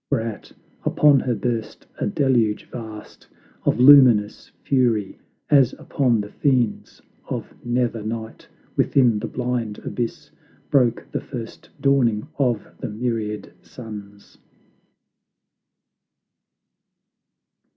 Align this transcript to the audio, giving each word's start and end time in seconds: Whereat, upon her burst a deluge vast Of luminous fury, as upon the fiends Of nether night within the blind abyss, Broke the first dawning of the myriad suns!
Whereat, 0.09 0.51
upon 0.83 1.19
her 1.19 1.35
burst 1.35 1.85
a 1.99 2.07
deluge 2.07 2.63
vast 2.71 3.27
Of 3.65 3.79
luminous 3.79 4.49
fury, 4.63 5.19
as 5.51 5.73
upon 5.73 6.21
the 6.21 6.29
fiends 6.31 7.03
Of 7.29 7.53
nether 7.63 8.01
night 8.01 8.47
within 8.75 9.19
the 9.19 9.27
blind 9.27 9.77
abyss, 9.85 10.31
Broke 10.71 11.05
the 11.11 11.21
first 11.21 11.69
dawning 11.79 12.27
of 12.39 12.67
the 12.79 12.89
myriad 12.89 13.53
suns! 13.61 14.39